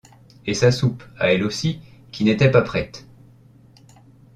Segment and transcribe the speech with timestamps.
[0.47, 1.79] Et sa soupe, à elle aussi,
[2.11, 3.05] qui n’était pas prête!